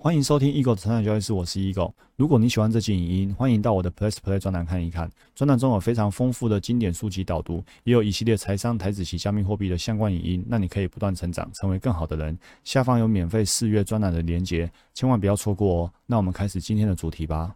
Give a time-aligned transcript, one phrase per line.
[0.00, 1.92] 欢迎收听 Eagle 的成长交易室，我是 Eagle。
[2.14, 5.10] 如果你喜欢这期影音，欢迎到我的 Plus Play 专栏看一看。
[5.34, 12.38] 专栏中有非常丰富的经典书籍导读，也有一系列财商、台子及加密货币的相关影音，让你可以不断成长，成为更好的人。
[12.62, 15.92] 下方有免费试阅专栏的连结，千万不要错过哦。
[16.06, 17.52] 那我们开始今天的主题吧。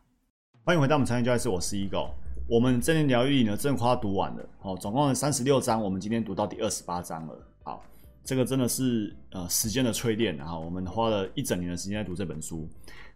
[0.64, 2.10] 欢迎回到我们成长交易室，我是 Eagle。
[2.48, 7.38] 我们正念疗愈呢，正夸读完了哦，总共三十六章，我们今天读到第二十八章了。
[8.24, 12.68] 这个真的是呃时间的淬炼，然后我们花了一整年的时间在读这本书。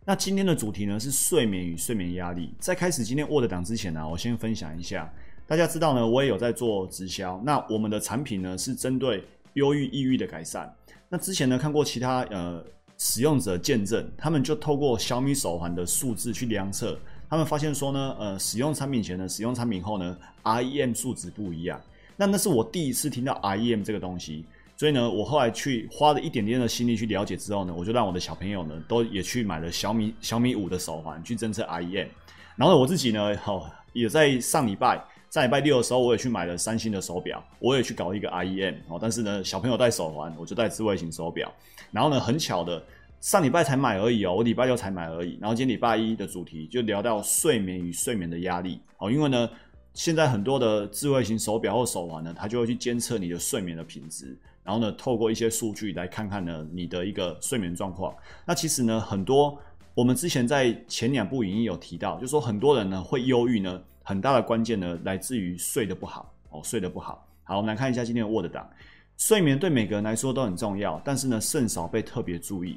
[0.05, 2.55] 那今天的主题呢是睡眠与睡眠压力。
[2.59, 5.13] 在开始今天 Word 档之前呢，我先分享一下。
[5.47, 7.41] 大家知道呢，我也有在做直销。
[7.45, 10.73] 那我们的产品呢是针对忧郁、抑郁的改善。
[11.09, 12.65] 那之前呢看过其他呃
[12.99, 21.81] 使用者见证，他们就透过小米手环的数字去量测，他们发现说呢，呃使用产品前呢，使用产品后呢，REM 数值不一样。
[22.17, 24.45] 那那是我第一次听到 REM 这个东西。
[24.77, 32.09] 所以呢，我后来去花了一点点的心力去了解之后呢，我就让我的小朋友呢都也去买了小米小米五的手环去侦测 REM，
[32.57, 41.51] 然后我自己呢，好也在上礼拜上礼拜六的时候，我也去买了三星的手表，我也去搞一个 REM 哦，但是呢，小朋友戴手环，我就戴智慧型手表，
[41.91, 42.85] 然后呢，很巧的
[43.23, 49.49] 上礼拜才买而已哦，我礼拜六才买而已，然后今天礼拜一的主题就聊到睡眠与睡眠的压力哦，因为呢，
[49.95, 54.37] 现在很多的智慧型手表或手环呢，它就会去监测你的睡眠的品质。
[54.67, 58.13] 然后呢，透过一些数据来看看呢，你的一个睡眠状况。
[58.45, 59.57] 那其实呢，很多
[59.95, 67.25] 我们之前在前两部影音有提到，就说很多人呢会忧郁呢，很大的关键呢来自于睡得不好哦，睡得不好。
[67.45, 68.69] 好，我们来看一下今天的 Word 档。
[69.17, 72.77] 睡眠对每个人来说都很重要，但是呢，甚少被特别注意。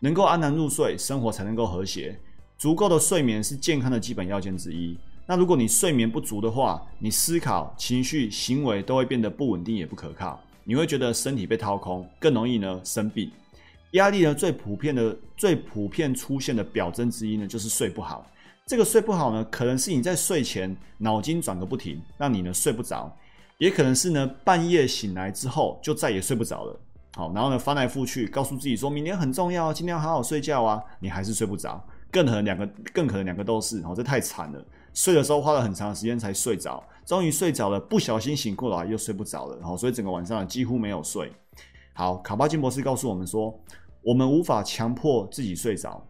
[0.00, 2.18] 能够安然入睡，生活才能够和谐。
[2.58, 4.98] 足够的睡眠是健康的基本要件之一。
[5.24, 10.40] 那如果你睡眠不足的话，你思考、情绪、行为都会变得不稳定，也不可靠。
[10.68, 13.32] 你会觉得身体被掏空，更容易呢生病。
[13.92, 18.30] 压力呢最普遍的、最普遍出现的表征之一呢，就是睡不好。
[18.66, 23.10] 这个睡不好呢，可能是你在睡前脑筋转个不停，让你呢睡不着；
[23.56, 26.78] 也可能是呢半夜醒来之后就再也睡不着了。
[27.14, 31.82] 好，然后呢翻来覆去，告诉自己说明天很重要，今天要好好睡觉啊，你还是睡不着。
[32.10, 33.80] 更可能两个，更可能两个都是。
[33.86, 34.62] 哦，这太惨了。
[34.98, 41.30] 睡的时候花了很长时间才睡着，终于睡着了，不小心醒过来又睡不着了，然后所以整个晚上几乎没有睡。
[41.92, 43.56] 好，卡巴金博士告诉我们说，
[44.02, 46.04] 我们无法强迫自己睡着，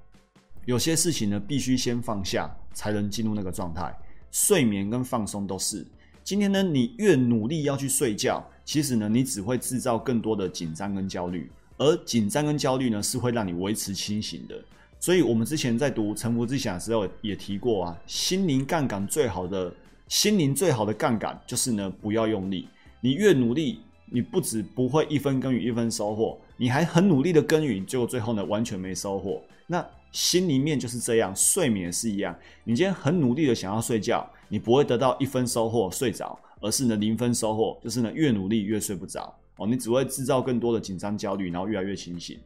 [0.65, 3.95] 有些事情呢必须先放下，才能进入那个状态。
[4.31, 5.87] 睡眠跟放松都是。
[6.25, 14.59] 今天呢，你越努力要去睡觉，其实呢，你只会制造更多的紧张跟焦虑，而紧张跟焦虑呢，是会让你维持清醒的。
[15.01, 19.73] 所以，我们之前在读《沉浮之想》的时候也提过啊，心灵杠杆最好的
[20.09, 22.69] 心灵最好的杠杆就是呢，不要用力。
[23.01, 29.41] 你越努力，你不止不会一分耕耘一分收获，你还很努力的耕耘，结果最后呢，完全没收获。
[29.69, 32.37] 那心里面就是这样，睡眠是一样。
[32.65, 42.37] 你今天很努力的想要睡觉，你不会得到一分收获睡着，而是呢零分收获，就是呢越努力越睡不着哦，你只会制造更多的紧张焦虑，然后越来越清醒。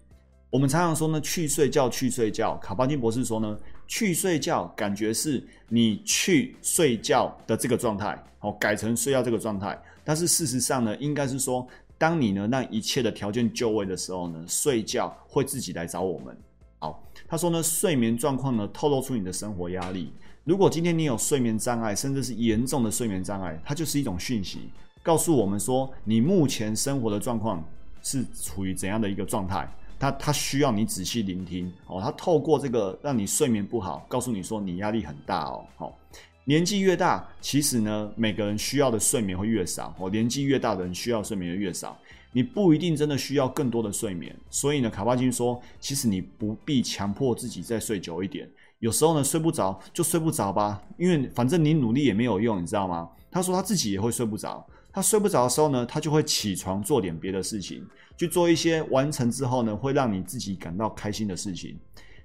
[0.52, 2.58] 我们常常说呢，去睡觉，去睡觉。
[2.58, 9.82] 卡巴金博士说呢，去睡觉，感觉是你去睡觉的这个状态，哦，改成睡觉这个状态。
[10.04, 16.36] 但是事实上呢，应该是说，当你呢让一切的条件就位的时候呢，睡觉会自己来找我们。
[16.80, 20.12] 好，他说呢，睡眠状况呢透露出你的生活压力。
[20.44, 24.68] 如果今天你有睡眠障碍，甚至是严重的睡眠障碍，它就是一种讯息，
[25.02, 27.66] 告诉我们说，你目前生活的状况
[28.02, 29.66] 是处于怎样的一个状态。
[30.02, 35.64] 他他需要你仔细聆听哦，他透过这个让你睡眠不好，告诉你说你压力很大哦。
[35.76, 35.96] 好，
[36.44, 39.94] 年纪越大，其实呢，每个人需要的睡眠会越少。
[40.00, 41.96] 哦，年纪越大的人需要睡眠越少，
[42.32, 44.34] 你不一定真的需要更多的睡眠。
[44.50, 48.50] 所以呢，卡巴金说，其实你不必强迫自己再睡久一点。
[48.80, 53.08] 有时候呢，睡不着就睡不着吧，因为反正你努力也没有用，你知道吗？
[53.30, 54.66] 他说他自己也会睡不着。
[54.92, 57.82] 他睡不着的时候呢，他就会起床做点别的事情，
[58.16, 61.78] 去做一些完成之后呢，会让你自己感到开心的事情，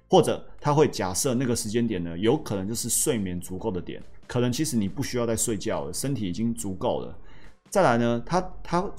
[0.08, 7.18] 或者他会假设那个时间点呢，有可能就是睡眠足够的点，可能其实你不需要再睡觉了，身体已经足够了。
[7.70, 8.90] 再来呢，他他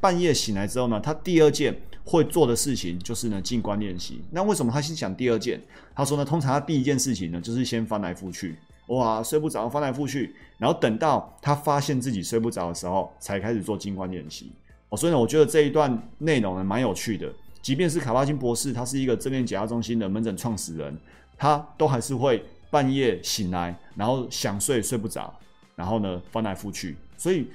[0.00, 4.20] 半夜醒来之后呢，他第二件会做的事情就是呢静观练习。
[4.32, 5.62] 那为什么他先讲第二件？
[5.94, 8.56] 他说呢，通常他第一件事情呢，就是先翻来覆去。
[8.86, 14.50] 哇，睡不着，翻来覆去，然后等到他发现自己睡不着的时候，才开始做静观练习。
[14.88, 17.32] 哦，所以呢，我觉得这一段内容呢蛮有趣的。
[17.62, 20.98] 即便是卡巴金博士，他是一个正念解压中心的门诊创始人，
[21.38, 25.32] 他都还是会半夜醒来，然后想睡睡不着，
[25.76, 26.96] 然后呢翻来覆去。
[27.16, 27.46] 所以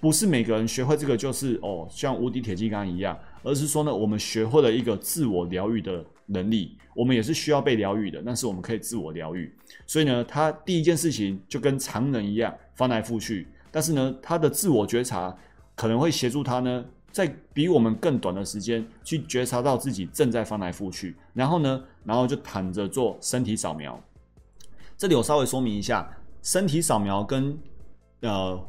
[0.00, 9.52] 不是每个人学会这个就是哦，像无敌铁金刚一样，而是说呢，我们学会了一个自我疗愈的能力，我们也是需要被疗愈的，但是我们可以自我疗愈。
[9.86, 15.36] 所以呢，他第一件事情就跟常人一样翻来覆去，但是呢，他的自我觉察
[15.74, 23.98] 可能会协助他呢，在比我们更短的时间去觉察到自己正在翻来覆去，然后呢，然后就躺着做身体扫描。
[24.96, 26.08] 这里我稍微说明一下，
[26.42, 27.56] 身体扫描跟
[28.20, 28.60] 呃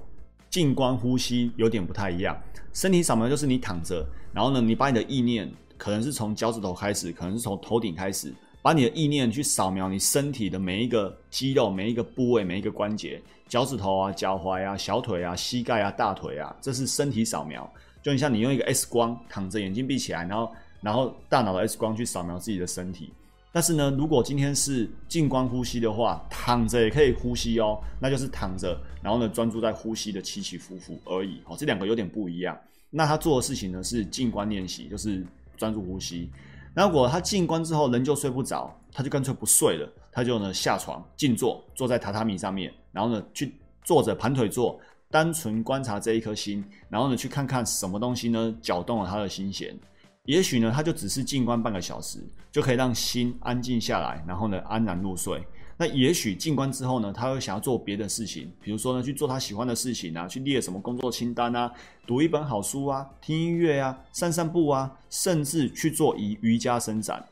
[0.50, 2.40] 静观呼吸有点不太一样。
[2.72, 8.32] 身体扫描就是你躺着，然后呢，你把你的意念可能是从脚趾头开始，可能是从头顶开始，
[8.62, 17.68] 把你的意念去扫描你身体的每一个肌肉、每一个部位、每一个关节，脚趾头啊、脚踝啊、小腿啊、膝盖啊、大腿啊，这是身体扫描。
[18.04, 23.12] 就你像你用一个 X 光躺着，眼睛闭起来，然后然后大脑的 X 光去扫描自己的身体。
[23.52, 32.56] 但是呢，如果今天是静观呼吸的话，躺着也可以呼吸哦，那就是躺着，然后呢专注在呼吸的起起伏伏而已哦，这两个有点不一样。
[32.92, 35.26] 那他做的事情呢是静观练习，就是
[35.60, 36.32] 专注呼吸。
[36.74, 43.54] 那如果他静观之后人就睡不着，他就干脆不睡了，他就呢下床静坐，坐在榻榻米上面，然后呢去
[43.84, 44.80] 坐着盘腿坐，
[45.12, 49.78] 单纯观察这一颗心，然后呢去看看什么东西呢搅动了他的心弦。
[50.26, 52.20] 也许呢，他就只是静观半个小时，
[52.52, 55.44] 就可以让心安静下来，然后呢安然入睡。
[55.82, 61.72] 那也许进关之后呢，他会想要做别的事情，比如说呢去做他喜欢的事情啊，去列什么工作清单啊，
[62.06, 67.26] 读一本好书啊，听音乐啊，散散步啊，甚至去做瑜瑜伽伸展。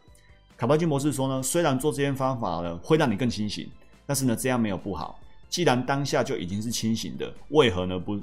[0.55, 3.69] 卡巴金博士说呢，虽然做这些方法呢会让你更清醒，
[4.05, 5.19] 但是呢这样没有不好。
[5.49, 8.17] 既然当下就已经是清醒的，为何呢不？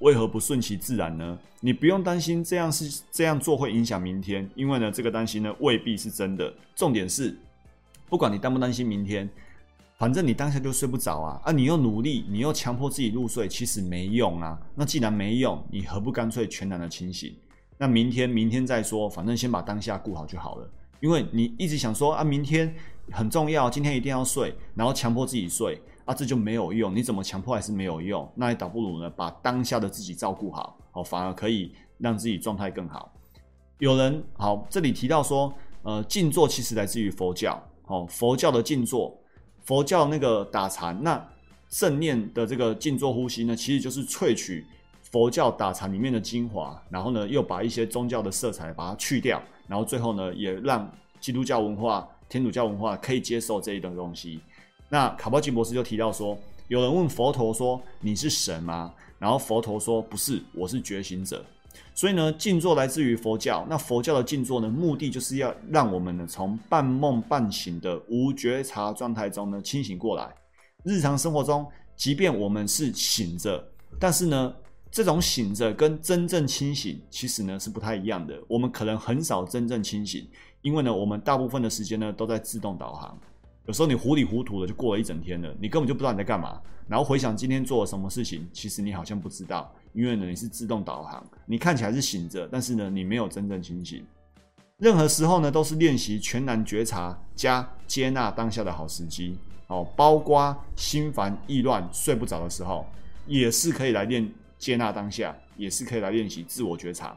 [0.00, 1.38] 为何不顺其自然呢？
[1.60, 6.52] 你不用担心这样是这样做会影响明天，因为呢，这个担心呢未必是真的。
[6.74, 7.34] 重点是，
[8.06, 9.26] 不管你担不担心明天，
[9.98, 11.40] 反正你当下就睡不着啊！
[11.44, 14.60] 啊，你又努力，你又强迫自己入睡，其实没用啊。
[14.74, 17.34] 那既然没用，你何不干脆全然的清醒？
[17.78, 20.70] 那明天明天再说，反正先把当下顾好就好了。
[21.00, 22.74] 因为你一直想说啊，明天
[23.10, 25.80] 很重要，今天一定要睡，然后强迫自己睡。
[26.04, 26.94] 啊，这就没有用。
[26.94, 28.30] 你怎么强迫还是没有用？
[28.36, 33.12] 那你倒不如呢，把当下的自己照顾好，哦，反而可以让自己状态更好。
[33.78, 35.52] 有人好，这里提到说，
[35.82, 39.18] 呃，静坐其实来自于佛教，哦，佛教的静坐，
[39.66, 41.22] 佛教那个打禅，那
[41.68, 44.64] 正念的这个静坐呼吸呢，其实就是萃取
[45.10, 50.88] 佛教打禅里面的精华，然后呢，又把一些宗教的色彩把它去掉，然后最后呢，也让
[51.20, 54.40] 基督教文化、天主教文化可以接受这一段东西。
[54.88, 56.38] 那卡巴金博士就提到说，
[56.68, 61.44] 有人问佛陀说：“你是神吗？”然后佛陀说：“不是，我是觉醒者。”
[61.94, 63.66] 所以呢，静坐来自于佛教。
[63.68, 70.28] 那佛教的静坐呢，目的就是要让我们呢从半梦半醒的无觉察状态中呢清醒过来。
[70.84, 73.66] 日常生活中，即便我们是醒着，
[73.98, 74.54] 但是呢，
[74.90, 78.38] 这种醒着跟真正清醒其实呢是不太一样的。
[78.46, 80.28] 我们可能很少真正清醒，
[80.62, 83.18] 因为呢，我们大部分的时间呢都在自动导航。
[83.66, 86.60] 有时候你糊里糊涂的就过了一整天了，你根本就不知道你在干嘛。
[86.86, 94.04] 然后回想今天做了什么事情，其实你好像不知道，因为呢你是自动导航，你看起来是醒着，但是呢你没有真正清醒。
[94.76, 99.34] 任何时候呢都是练习全然觉察加接纳当下的好时机
[99.68, 102.86] 哦，包括心烦意乱睡不着的时候，
[103.26, 107.16] 也是可以来练接纳当下，也是可以来练习自我觉察。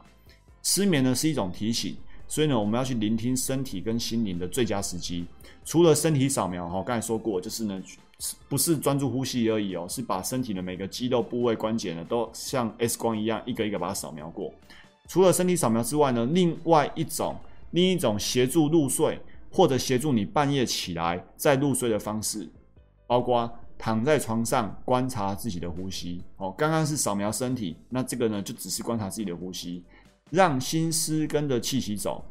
[0.63, 1.97] 失眠呢是一种提醒。
[2.29, 5.25] 所以呢，我们要去聆听身体跟心灵的最佳时机。
[5.65, 7.81] 除了身体扫描，哈，刚才说过，就是呢，
[8.47, 14.53] 不是专注呼吸而已哦，是把身体的每个肌肉部位、关节呢，都像 X 光一样，一个一个把它扫描过。
[15.07, 17.35] 除了身体扫描之外呢，另外一种，
[17.71, 19.19] 另一种协助入睡
[19.51, 22.47] 或者协助你半夜起来再入睡的方式，
[23.07, 26.21] 包括躺在床上观察自己的呼吸。
[26.37, 29.83] 哦，刚刚是扫描身体，那这个呢，就只是观察自己的呼吸。
[30.29, 32.23] 让心思跟着气息走，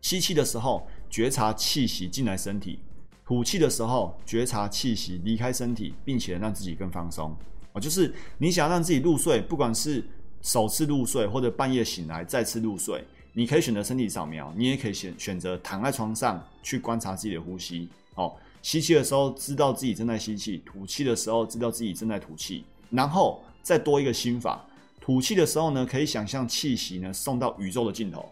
[0.00, 2.78] 吸气的时候觉察气息进来身体，
[3.24, 7.36] 吐气的时候觉察气息离开身体，并且让自己更放松。
[7.72, 10.02] 哦，就是你想让自己入睡，不管是
[10.40, 17.88] 首次入睡或者半夜醒来再次入睡，你可以选择身体扫描，你也可以选选择躺在床上去观察自己的呼吸。
[18.14, 24.65] 哦，吸气的时候知道自己正在吸气，吐气的时候知道自己正在吐气，然后再多一个心法。
[25.06, 28.22] 吐气的时候呢，可以想象气息呢送到宇宙的尽头；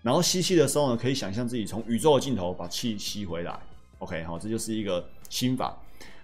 [0.00, 3.58] 然后吸气的时候呢，可以想象自己从宇宙的尽头把气吸回来。
[3.98, 5.76] OK，好，这就是一个心法。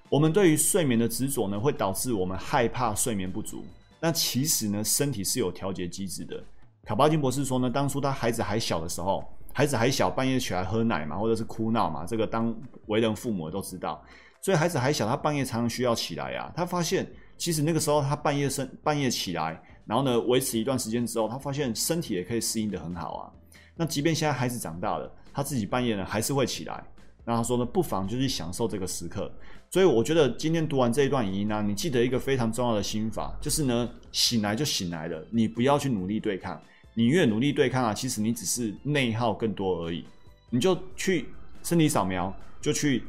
[0.09, 3.65] 我们对于睡眠的执着呢，会导致我们害怕睡眠不足。
[3.99, 6.41] 那其实呢，身体是有调节机制的。
[6.85, 14.01] 卡巴金博士说呢，当初他孩子还小的时候，孩子还小，半夜起来喝奶嘛，或者是哭闹嘛，这个当为人父母都知道。
[14.41, 16.53] 所以孩子还小，他半夜常常需要起来呀。
[16.55, 17.05] 他发现，
[17.37, 19.61] 其实那个时候他半夜生半夜起来。
[19.87, 23.33] 然后呢，维持一段时间之后，他发现身体也可以适应的很好啊。
[23.77, 26.85] 那即便现在孩子长大了，他自己半夜呢还是会起来。
[27.25, 29.31] 那他说呢，不妨就去享受这个时刻。
[29.69, 36.61] 所以我觉得今天读完这一段语音呢，你记得一个非常重要的心法，就是呢，醒来就醒来了，你不要去努力对抗，
[36.95, 40.05] 你越努力对抗啊，其实你只是内耗更多而已。
[40.51, 41.27] 你就去
[41.65, 43.03] 身体扫描，就去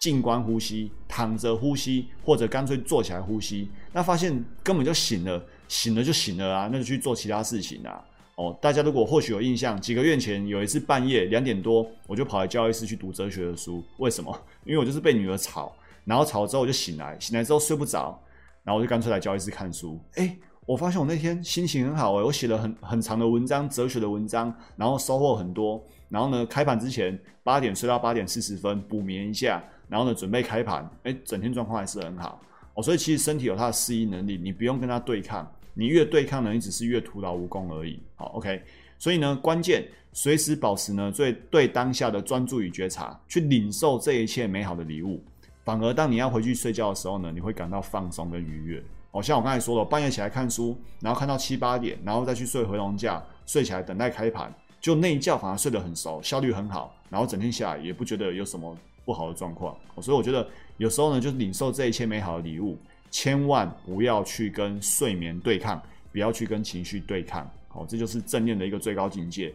[0.00, 8.04] 静观呼吸，躺着呼吸，或者干脆坐起来呼吸，那发现根本就醒了，醒了就醒了啊，那就去做其他事情啊。
[8.34, 13.82] 哦，大家如果或许有印象，几个月前有一次半夜两点多，我就跑来教育室去读哲学的书。
[13.96, 14.38] 为什么？
[14.66, 15.74] 因为我就是被女儿吵，
[16.04, 18.20] 然后吵了之后我就醒来，醒来之后睡不着，
[18.62, 19.98] 然后我就干脆来教育室看书。
[20.16, 20.36] 哎，
[20.66, 25.82] 我发现我那天心情很好哎，我写了很很长的文章，哲学的文章，然后收获很多。
[26.10, 32.38] 然后呢，开盘之前八点睡到八点四十分补眠一下，然后呢准备开盘，哎，整天状况还是很好。
[32.74, 35.50] 哦，所以其实身体有它的适应能力，你不用跟它对抗。
[35.74, 37.98] 你越对抗呢，你只是越徒劳无功而已。
[38.14, 38.62] 好，OK。
[38.98, 45.22] 所以呢，关键随时保持呢最对当下的专注与觉察，去领受这一切美好的礼物。
[45.64, 48.82] 反而当你要回去睡觉的时候呢，你会感到放松跟愉悦。
[49.10, 59.76] 哦，像我刚才说了，半夜起来看书，然后看到七八点，然后再去睡回笼觉，睡起来等待开盘，就那一觉反而睡得很熟，效率很好，然后整天下来也不觉得有什么不好的状况。
[60.00, 62.78] 所以我觉得有时候呢，就是领受这一切美好的礼物。
[63.12, 69.54] 千万不要去跟睡眠对抗，不要去跟情绪对抗，好，这就是正念的一个最高境界。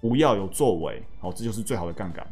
[0.00, 2.26] 不要有作为，好，这就是最好的杠杆。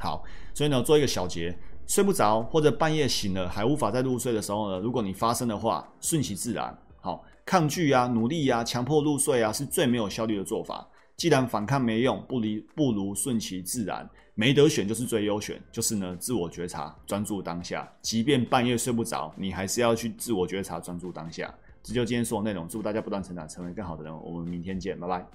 [0.00, 1.56] 好，所以呢，做一个小结：
[1.86, 6.76] 睡不着或者半夜醒了还无法再入睡的时候呢，如果你发生的话，顺其自然。
[7.00, 10.88] 好，抗拒啊、努力啊、强迫入睡啊，是最没有效率的做法。
[11.18, 17.86] 既然反抗没用，不离不如顺其自然，没得选就是最优选，就是呢自我觉察，专注当下。
[18.00, 21.52] 即便半夜睡不着，你还是要去自我觉察，专注当下。
[21.82, 24.16] 这就今天所有内容，祝大家不断成长，成为更好的人。
[24.22, 25.26] 我们明天见，拜拜。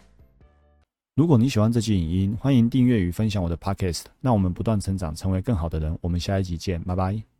[1.15, 4.05] 如果你喜欢这期影音，欢迎订阅与分享我的 podcast。
[4.21, 5.99] 那我们不断成长，成为更好的人。
[5.99, 7.32] 我们下一集见，拜拜。